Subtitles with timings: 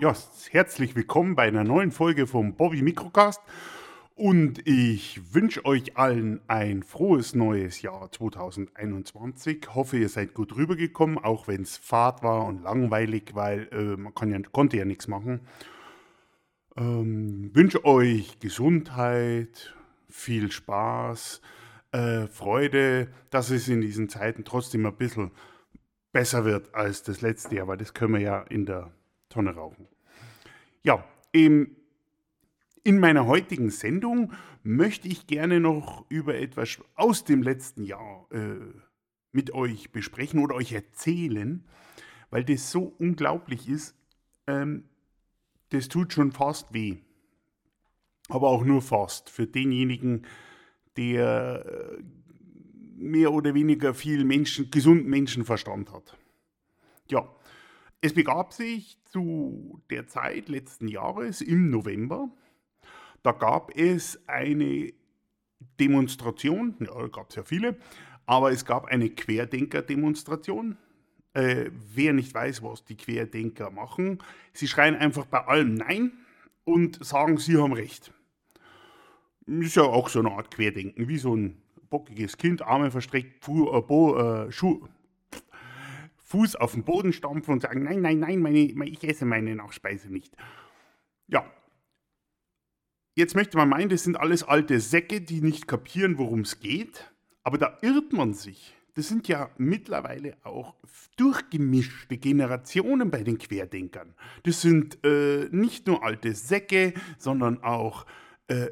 [0.00, 0.16] Ja,
[0.48, 3.42] herzlich willkommen bei einer neuen Folge vom Bobby Microcast.
[4.14, 9.74] Und ich wünsche euch allen ein frohes neues Jahr 2021.
[9.74, 14.14] Hoffe, ihr seid gut rübergekommen, auch wenn es fad war und langweilig, weil äh, man
[14.30, 15.40] ja, konnte ja nichts machen.
[16.78, 19.76] Ähm, wünsche euch Gesundheit,
[20.08, 21.42] viel Spaß,
[21.92, 25.30] äh, Freude, dass es in diesen Zeiten trotzdem ein bisschen
[26.10, 28.94] besser wird als das letzte Jahr, weil das können wir ja in der
[29.30, 29.88] Tonne rauchen.
[30.82, 31.76] Ja, im,
[32.84, 38.56] in meiner heutigen Sendung möchte ich gerne noch über etwas aus dem letzten Jahr äh,
[39.32, 41.64] mit euch besprechen oder euch erzählen,
[42.30, 43.94] weil das so unglaublich ist.
[44.46, 44.84] Ähm,
[45.70, 46.98] das tut schon fast weh.
[48.28, 49.30] Aber auch nur fast.
[49.30, 50.26] Für denjenigen,
[50.96, 52.02] der äh,
[52.96, 56.16] mehr oder weniger viel Menschen, gesunden Menschenverstand hat.
[57.08, 57.28] Ja,
[58.00, 62.30] es begab sich zu der Zeit letzten Jahres im November.
[63.22, 64.92] Da gab es eine
[65.78, 67.76] Demonstration, ja, gab es ja viele,
[68.26, 70.78] aber es gab eine Querdenker-Demonstration.
[71.32, 74.18] Äh, wer nicht weiß, was die Querdenker machen,
[74.52, 76.12] sie schreien einfach bei allem Nein
[76.64, 78.12] und sagen, sie haben Recht.
[79.46, 83.70] Ist ja auch so eine Art Querdenken, wie so ein bockiges Kind, Arme verstreckt, Fu
[83.72, 84.88] äh, Bo, äh, Schuh,
[86.30, 90.12] Fuß auf den Boden stampfen und sagen, nein, nein, nein, meine, ich esse meine Nachspeise
[90.12, 90.32] nicht.
[91.26, 91.44] Ja,
[93.16, 97.12] jetzt möchte man meinen, das sind alles alte Säcke, die nicht kapieren, worum es geht,
[97.42, 98.76] aber da irrt man sich.
[98.94, 100.76] Das sind ja mittlerweile auch
[101.16, 104.14] durchgemischte Generationen bei den Querdenkern.
[104.44, 108.06] Das sind äh, nicht nur alte Säcke, sondern auch
[108.46, 108.68] äh,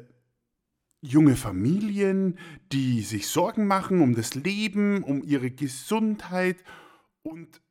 [1.01, 2.37] junge Familien,
[2.71, 6.63] die sich Sorgen machen um das Leben, um ihre Gesundheit
[7.23, 7.61] und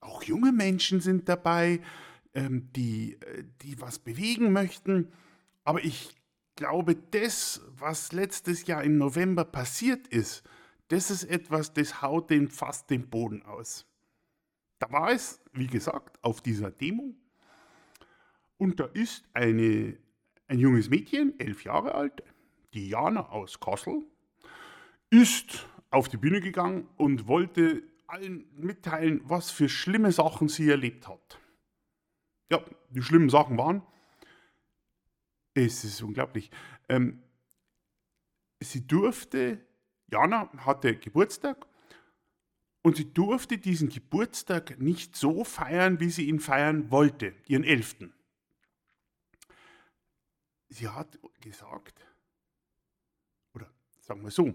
[0.00, 1.80] auch junge Menschen sind dabei,
[2.34, 5.12] ähm, die, äh, die was bewegen möchten.
[5.64, 6.14] Aber ich
[6.54, 10.42] glaube, das, was letztes Jahr im November passiert ist,
[10.88, 13.86] das ist etwas, das haut den fast den Boden aus.
[14.78, 17.14] Da war es, wie gesagt, auf dieser Demo.
[18.58, 19.98] Und da ist eine
[20.48, 22.22] ein junges Mädchen, elf Jahre alt,
[22.74, 24.04] Diana aus Kassel,
[25.10, 31.08] ist auf die Bühne gegangen und wollte allen mitteilen, was für schlimme Sachen sie erlebt
[31.08, 31.38] hat.
[32.50, 33.82] Ja, die schlimmen Sachen waren,
[35.54, 36.50] es ist unglaublich,
[36.88, 37.22] ähm,
[38.60, 39.64] sie durfte,
[40.10, 41.66] Jana hatte Geburtstag
[42.82, 48.12] und sie durfte diesen Geburtstag nicht so feiern, wie sie ihn feiern wollte, ihren elften
[50.68, 52.04] sie hat gesagt,
[53.54, 54.54] oder sagen wir so,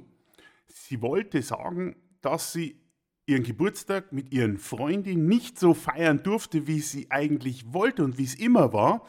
[0.67, 2.79] sie wollte sagen, dass sie
[3.25, 8.23] ihren Geburtstag mit ihren Freundinnen nicht so feiern durfte, wie sie eigentlich wollte und wie
[8.23, 9.05] es immer war,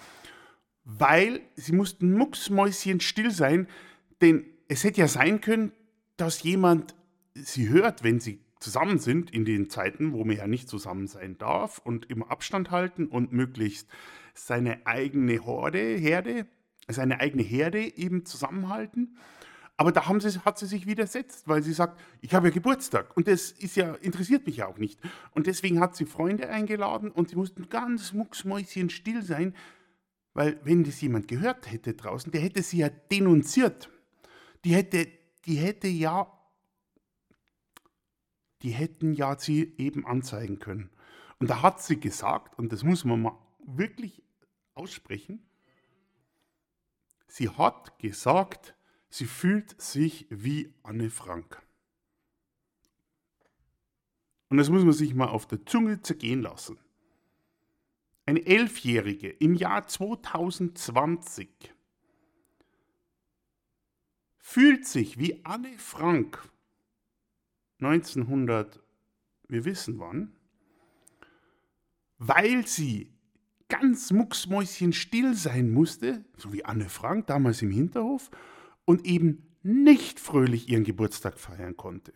[0.85, 3.69] weil sie mussten mucksmäuschen still sein,
[4.21, 5.73] denn es hätte ja sein können,
[6.17, 6.95] dass jemand
[7.35, 11.37] sie hört, wenn sie zusammen sind in den Zeiten, wo man ja nicht zusammen sein
[11.39, 13.89] darf und immer Abstand halten und möglichst
[14.35, 16.47] seine eigene Horde, Herde
[16.89, 19.17] seine eigene Herde eben zusammenhalten.
[19.77, 23.17] Aber da haben sie, hat sie sich widersetzt, weil sie sagt, ich habe ja Geburtstag
[23.17, 25.01] und das ist ja, interessiert mich ja auch nicht.
[25.33, 29.55] Und deswegen hat sie Freunde eingeladen und sie mussten ganz mucksmäuschen still sein,
[30.35, 33.91] weil wenn das jemand gehört hätte draußen, der hätte sie ja denunziert.
[34.65, 35.09] Die hätte,
[35.47, 36.31] die hätte ja,
[38.63, 40.91] die hätten ja sie eben anzeigen können.
[41.39, 44.23] Und da hat sie gesagt, und das muss man mal wirklich
[44.75, 45.43] aussprechen,
[47.33, 48.75] Sie hat gesagt,
[49.13, 51.61] sie fühlt sich wie Anne Frank.
[54.49, 56.79] Und das muss man sich mal auf der Zunge zergehen lassen.
[58.25, 61.75] Eine Elfjährige im Jahr 2020
[64.39, 66.49] fühlt sich wie Anne Frank
[67.81, 68.81] 1900,
[69.49, 70.35] wir wissen wann,
[72.17, 73.13] weil sie
[73.69, 78.31] ganz mucksmäuschen still sein musste, so wie Anne Frank damals im Hinterhof,
[78.85, 82.13] und eben nicht fröhlich ihren Geburtstag feiern konnte.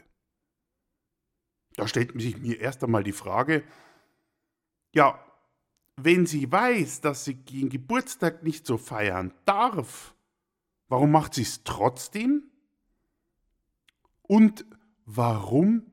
[1.76, 3.62] Da stellt sich mir erst einmal die Frage,
[4.94, 5.22] ja,
[5.96, 10.14] wenn sie weiß, dass sie ihren Geburtstag nicht so feiern darf,
[10.88, 12.50] warum macht sie es trotzdem?
[14.22, 14.64] Und
[15.04, 15.92] warum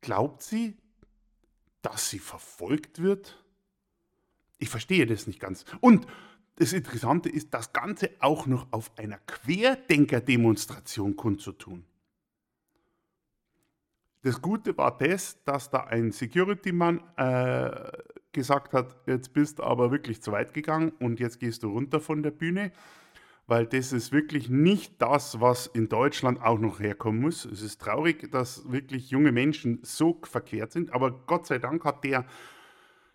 [0.00, 0.76] glaubt sie,
[1.82, 3.42] dass sie verfolgt wird?
[4.58, 5.64] Ich verstehe das nicht ganz.
[5.80, 6.06] Und
[6.56, 11.84] das Interessante ist, das Ganze auch noch auf einer Querdenker-Demonstration kundzutun.
[14.22, 17.70] Das Gute war das, dass da ein Security-Mann äh,
[18.32, 22.00] gesagt hat, jetzt bist du aber wirklich zu weit gegangen und jetzt gehst du runter
[22.00, 22.72] von der Bühne,
[23.46, 27.44] weil das ist wirklich nicht das, was in Deutschland auch noch herkommen muss.
[27.44, 32.02] Es ist traurig, dass wirklich junge Menschen so verkehrt sind, aber Gott sei Dank hat
[32.02, 32.26] der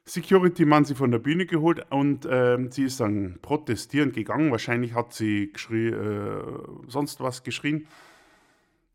[0.06, 4.52] Security-Mann sie von der Bühne geholt und äh, sie ist dann protestierend gegangen.
[4.52, 6.44] Wahrscheinlich hat sie äh,
[6.88, 7.88] sonst was geschrien.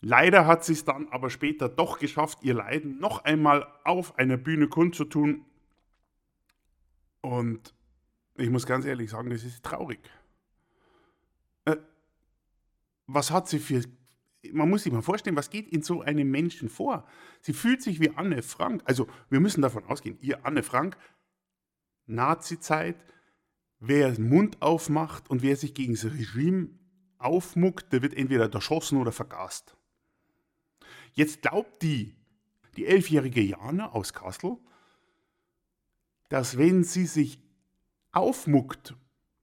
[0.01, 4.37] Leider hat sie es dann aber später doch geschafft, ihr Leiden noch einmal auf einer
[4.37, 5.45] Bühne kundzutun.
[7.23, 7.75] Und
[8.37, 10.01] ich muss ganz ehrlich sagen, das ist traurig.
[11.65, 11.77] Äh,
[13.07, 13.83] was hat sie für.
[14.53, 17.07] Man muss sich mal vorstellen, was geht in so einem Menschen vor?
[17.41, 18.83] Sie fühlt sich wie Anne Frank.
[18.85, 20.97] Also, wir müssen davon ausgehen, ihr Anne Frank,
[22.07, 22.97] Nazi-Zeit,
[23.79, 26.69] wer den Mund aufmacht und wer sich gegen das Regime
[27.19, 29.77] aufmuckt, der wird entweder erschossen oder vergast.
[31.13, 32.15] Jetzt glaubt die,
[32.77, 34.59] die elfjährige Jana aus Kassel,
[36.29, 37.41] dass wenn sie sich
[38.13, 38.95] aufmuckt,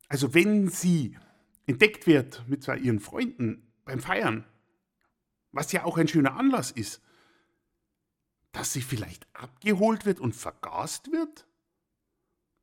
[0.07, 1.17] also wenn sie
[1.65, 4.45] entdeckt wird mit ihren Freunden beim Feiern,
[5.53, 7.01] was ja auch ein schöner Anlass ist,
[8.51, 11.47] dass sie vielleicht abgeholt wird und vergast wird?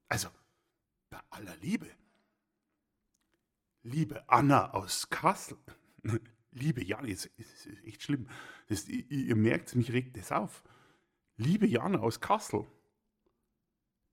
[0.09, 0.29] Also,
[1.09, 1.87] bei aller Liebe.
[3.83, 5.57] Liebe Anna aus Kassel,
[6.51, 8.29] liebe Jana, es ist echt schlimm.
[8.67, 10.63] Das, ihr, merkt, mich regt das auf.
[11.37, 12.67] Liebe Jana aus Kassel,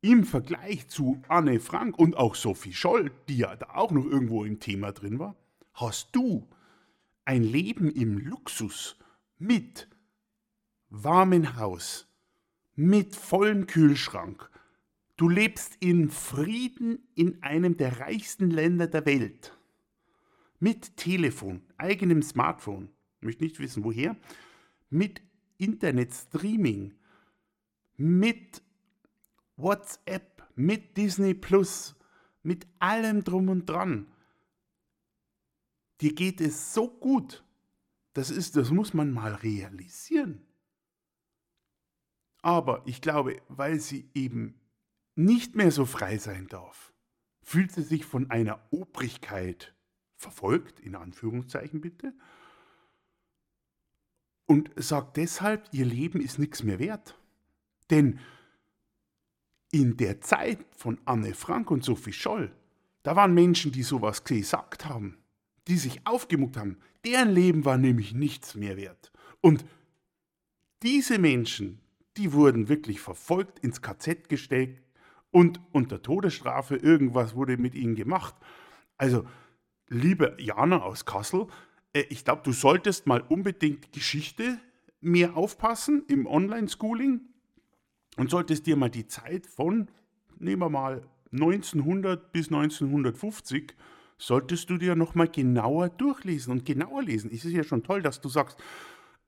[0.02, 4.46] im Vergleich zu Anne Frank und auch Sophie Scholl, die ja da auch noch irgendwo
[4.46, 5.36] im Thema drin war,
[5.74, 6.48] hast du
[7.28, 8.96] ein Leben im Luxus
[9.38, 9.90] mit
[10.90, 12.08] warmem Haus,
[12.74, 14.50] mit vollem Kühlschrank.
[15.18, 19.52] Du lebst in Frieden in einem der reichsten Länder der Welt.
[20.60, 22.90] Mit Telefon, eigenem Smartphone,
[23.20, 24.16] möchte nicht wissen woher,
[24.90, 25.22] mit
[25.58, 26.94] Internetstreaming,
[27.98, 28.62] mit
[29.58, 31.94] WhatsApp, mit Disney Plus,
[32.42, 34.08] mit allem drum und dran.
[36.02, 37.44] Dir geht es so gut.
[38.14, 40.46] Das ist, das muss man mal realisieren.
[42.42, 44.60] Aber ich glaube, weil sie eben
[45.16, 46.94] nicht mehr so frei sein darf,
[47.42, 49.74] fühlt sie sich von einer Obrigkeit
[50.16, 52.14] verfolgt, in Anführungszeichen bitte,
[54.46, 57.20] und sagt deshalb, ihr Leben ist nichts mehr wert.
[57.90, 58.20] Denn
[59.72, 62.56] in der Zeit von Anne Frank und Sophie Scholl,
[63.04, 65.18] da waren Menschen, die sowas gesagt haben,
[65.68, 66.78] die sich aufgemuckt haben.
[67.06, 69.12] Deren Leben war nämlich nichts mehr wert.
[69.42, 69.66] Und
[70.84, 71.80] diese Menschen,
[72.18, 74.82] die wurden wirklich verfolgt, ins KZ gestellt
[75.32, 78.36] und unter Todesstrafe irgendwas wurde mit ihnen gemacht.
[78.98, 79.26] Also,
[79.88, 81.48] liebe Jana aus Kassel,
[81.94, 84.60] äh, ich glaube, du solltest mal unbedingt Geschichte
[85.02, 87.22] mehr aufpassen im Online-Schooling
[88.18, 89.90] und solltest dir mal die Zeit von,
[90.40, 93.76] nehmen wir mal 1900 bis 1950,
[94.18, 97.30] solltest du dir nochmal genauer durchlesen und genauer lesen.
[97.32, 98.58] Es ist ja schon toll, dass du sagst,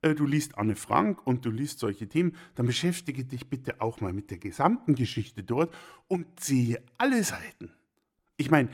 [0.02, 4.00] äh, du liest Anne Frank und du liest solche Themen, dann beschäftige dich bitte auch
[4.00, 5.72] mal mit der gesamten Geschichte dort
[6.08, 7.72] und ziehe alle Seiten.
[8.36, 8.70] Ich meine,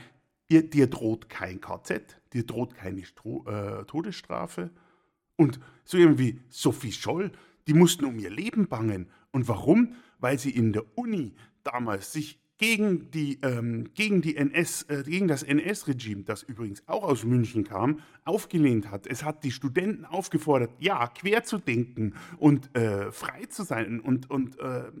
[0.49, 4.71] dir droht kein KZ, dir droht keine Stro äh, Todesstrafe.
[5.35, 7.31] Und so irgendwie Sophie Scholl,
[7.67, 9.07] die mussten um ihr Leben bangen.
[9.31, 9.95] Und warum?
[10.19, 15.27] Weil sie in der Uni damals sich gegen, die, ähm, gegen, die NS, äh, gegen
[15.27, 19.05] das NS-Regime, das übrigens auch aus München kam, aufgelehnt hat.
[19.07, 24.29] Es hat die Studenten aufgefordert, ja, quer zu denken und äh, frei zu sein und,
[24.29, 24.91] und äh,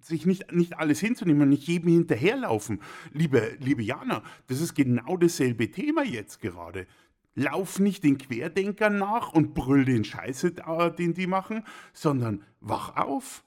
[0.00, 2.80] sich nicht, nicht alles hinzunehmen und nicht jedem hinterherlaufen.
[3.12, 6.86] Liebe, liebe Jana, das ist genau dasselbe Thema jetzt gerade.
[7.34, 10.52] Lauf nicht den Querdenkern nach und brüll den Scheiße,
[10.96, 13.44] den die machen, sondern wach auf.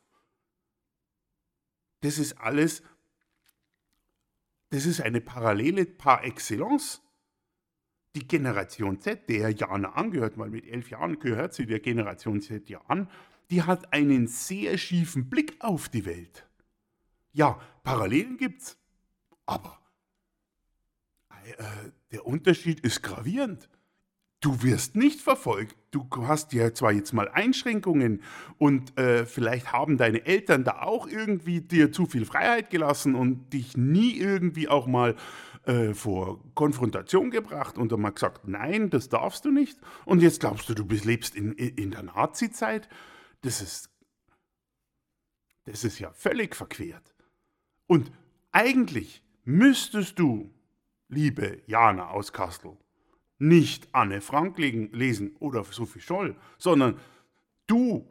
[2.01, 2.83] Das ist alles,
[4.69, 7.01] das ist eine Parallele par excellence.
[8.15, 12.67] Die Generation Z, der Jana angehört, weil mit elf Jahren gehört sie der Generation Z
[12.69, 13.09] ja an,
[13.49, 16.47] die hat einen sehr schiefen Blick auf die Welt.
[17.31, 18.77] Ja, Parallelen gibt's,
[19.45, 19.79] aber
[21.57, 23.69] äh, der Unterschied ist gravierend.
[24.39, 25.75] Du wirst nicht verfolgt.
[25.89, 28.21] Du hast ja zwar jetzt mal Einschränkungen
[28.59, 33.51] und äh, vielleicht haben deine Eltern da auch irgendwie dir zu viel Freiheit gelassen und
[33.53, 35.15] dich nie irgendwie auch mal
[35.65, 39.79] äh, vor Konfrontation gebracht und dann mal gesagt, nein, das darfst du nicht.
[40.05, 42.87] Und jetzt glaubst du, du bist, lebst in, in der Nazi-Zeit.
[43.41, 43.89] Das ist,
[45.65, 47.15] das ist ja völlig verquert.
[47.87, 48.11] Und
[48.51, 50.53] eigentlich müsstest du,
[51.09, 52.77] liebe Jana aus Kastel,
[53.39, 56.97] nicht Anne Frank lesen oder Sophie Scholl, sondern
[57.67, 58.07] du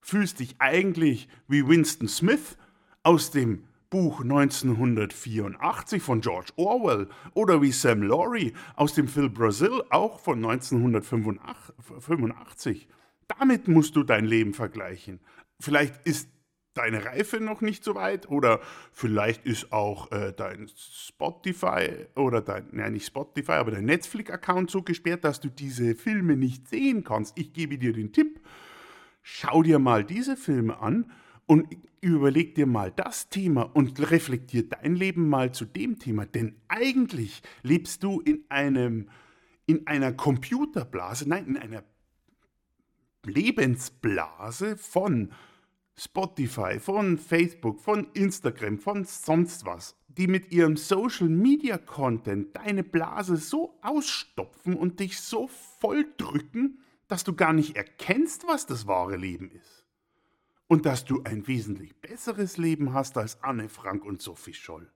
[0.00, 2.56] fühlst dich eigentlich wie Winston Smith
[3.02, 9.82] aus dem Buch 1984 von George Orwell oder wie Sam Laurie aus dem Film Brazil
[9.90, 12.88] auch von 1985.
[13.38, 15.20] Damit musst du dein Leben vergleichen.
[15.60, 16.30] Vielleicht ist
[16.76, 18.60] deine Reife noch nicht so weit oder
[18.92, 24.82] vielleicht ist auch äh, dein Spotify oder dein, ja nicht Spotify, aber dein Netflix-Account so
[24.82, 27.38] gesperrt, dass du diese Filme nicht sehen kannst.
[27.38, 28.40] Ich gebe dir den Tipp,
[29.22, 31.10] schau dir mal diese Filme an
[31.46, 31.66] und
[32.00, 37.42] überleg dir mal das Thema und reflektier dein Leben mal zu dem Thema, denn eigentlich
[37.62, 39.08] lebst du in einem
[39.66, 41.82] in einer Computerblase, nein, in einer
[43.24, 45.32] Lebensblase von
[45.98, 52.84] Spotify, von Facebook, von Instagram, von sonst was, die mit ihrem Social Media Content deine
[52.84, 58.86] Blase so ausstopfen und dich so voll drücken, dass du gar nicht erkennst, was das
[58.86, 59.84] wahre Leben ist.
[60.68, 64.90] Und dass du ein wesentlich besseres Leben hast als Anne Frank und Sophie Scholl.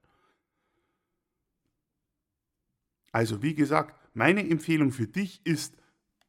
[3.12, 5.76] Also wie gesagt, meine Empfehlung für dich ist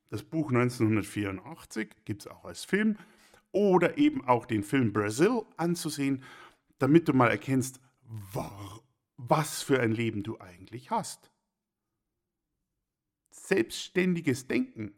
[0.09, 2.97] das Buch 1984, gibt es auch als Film,
[3.51, 6.23] oder eben auch den Film Brazil anzusehen,
[6.79, 7.79] damit du mal erkennst,
[9.17, 11.31] was für ein Leben du eigentlich hast.
[13.29, 14.93] Selbstständiges Denken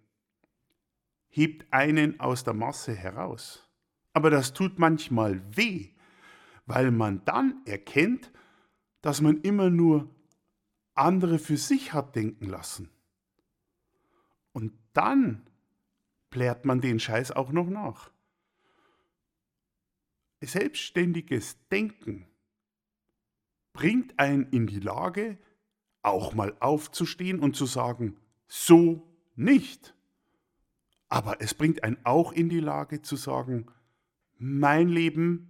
[1.30, 3.70] hebt einen aus der Masse heraus.
[4.14, 5.90] Aber das tut manchmal weh,
[6.66, 8.32] weil man dann erkennt,
[9.02, 10.10] dass man immer nur
[10.94, 12.90] andere für sich hat denken lassen.
[14.52, 15.48] Und dann
[16.30, 18.14] plärt man den Scheiß auch noch nach
[20.46, 22.28] selbstständiges Denken
[23.74, 25.38] bringt einen in die Lage,
[26.02, 29.96] auch mal aufzustehen und zu sagen, so nicht.
[31.10, 33.68] Aber es bringt einen auch in die Lage zu sagen,
[34.38, 35.50] mein Leben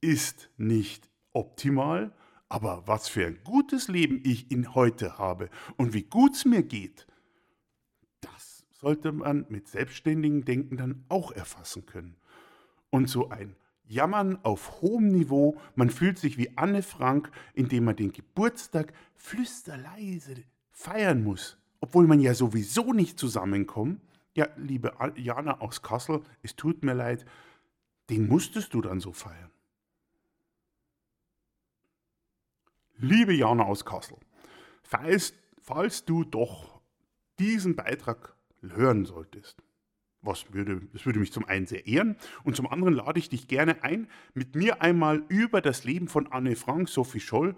[0.00, 2.14] ist nicht optimal,
[2.48, 6.62] aber was für ein gutes Leben ich in heute habe und wie gut es mir
[6.62, 7.06] geht,
[8.20, 12.16] das sollte man mit selbstständigem Denken dann auch erfassen können.
[12.90, 13.54] Und so ein
[13.90, 15.58] Jammern auf hohem Niveau.
[15.74, 20.36] Man fühlt sich wie Anne Frank, indem man den Geburtstag flüsterleise
[20.70, 24.00] feiern muss, obwohl man ja sowieso nicht zusammenkommt.
[24.34, 27.26] Ja, liebe Jana aus Kassel, es tut mir leid,
[28.10, 29.50] den musstest du dann so feiern.
[32.96, 34.18] Liebe Jana aus Kassel,
[34.82, 36.80] falls, falls du doch
[37.38, 39.62] diesen Beitrag hören solltest,
[40.22, 43.48] was würde, das würde mich zum einen sehr ehren und zum anderen lade ich dich
[43.48, 47.54] gerne ein, mit mir einmal über das Leben von Anne Frank, Sophie Scholl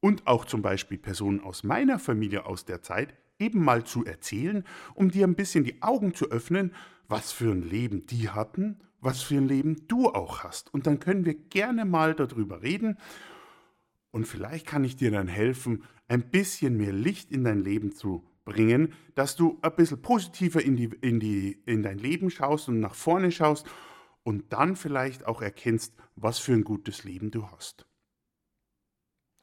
[0.00, 4.64] und auch zum Beispiel Personen aus meiner Familie aus der Zeit eben mal zu erzählen,
[4.94, 6.72] um dir ein bisschen die Augen zu öffnen,
[7.08, 10.72] was für ein Leben die hatten, was für ein Leben du auch hast.
[10.72, 12.96] Und dann können wir gerne mal darüber reden
[14.10, 18.24] und vielleicht kann ich dir dann helfen, ein bisschen mehr Licht in dein Leben zu
[18.44, 22.80] bringen, dass du ein bisschen positiver in, die, in, die, in dein Leben schaust und
[22.80, 23.66] nach vorne schaust
[24.22, 27.86] und dann vielleicht auch erkennst, was für ein gutes Leben du hast.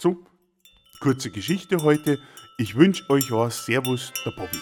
[0.02, 0.26] So,
[1.00, 2.20] kurze Geschichte heute.
[2.58, 3.66] Ich wünsche euch was.
[3.66, 4.60] Servus, der Bobby.